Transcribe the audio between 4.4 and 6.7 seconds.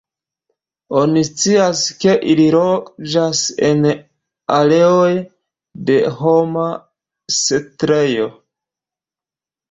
areoj de homa